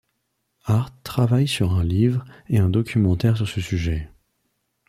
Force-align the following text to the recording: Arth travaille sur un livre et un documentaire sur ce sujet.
Arth 0.65 0.95
travaille 1.03 1.47
sur 1.47 1.73
un 1.75 1.83
livre 1.83 2.25
et 2.49 2.57
un 2.57 2.71
documentaire 2.71 3.37
sur 3.37 3.47
ce 3.47 3.61
sujet. 3.61 4.09